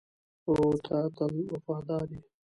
[0.49, 2.21] ورور ته تل وفادار یې.